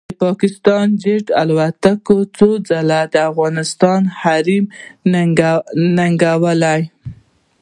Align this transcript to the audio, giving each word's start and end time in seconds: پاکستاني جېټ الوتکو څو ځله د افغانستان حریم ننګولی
پاکستاني 0.23 0.93
جېټ 1.01 1.25
الوتکو 1.41 2.17
څو 2.37 2.49
ځله 2.67 2.99
د 3.13 3.15
افغانستان 3.29 4.01
حریم 4.19 4.65
ننګولی 5.97 6.81